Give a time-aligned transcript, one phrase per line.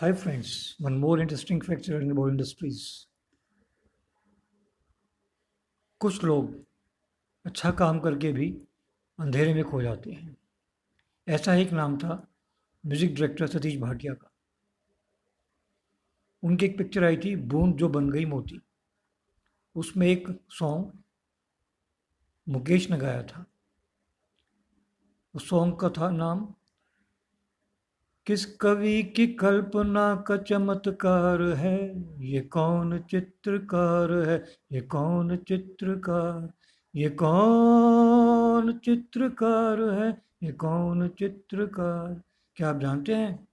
[0.00, 3.06] Hi friends, one more interesting fact regarding about industries.
[6.00, 6.50] कुछ लोग
[7.44, 8.48] अच्छा काम करके भी
[9.20, 10.36] अंधेरे में खो जाते हैं।
[11.28, 12.28] ऐसा एक नाम था
[12.86, 14.30] म्यूज़िक डायरेक्टर सतीश भाटिया का।
[16.42, 18.60] उनकी एक पिक्चर आई थी बूंद जो बन गई मोती।
[19.76, 20.92] उसमें एक सॉन्ग
[22.48, 23.46] मुकेश ने गाया था।
[25.34, 26.54] उस सॉन्ग का था नाम
[28.26, 32.04] किस कवि की कल्पना का चमत्कार है?
[32.20, 34.44] ये कौन चित्रकार है?
[34.72, 36.52] ये कौन चित्रकार?
[36.96, 40.22] ये कौन चित्रकार है?
[40.42, 42.22] ये कौन चित्रकार?
[42.56, 43.48] क्या आप जानते हैं?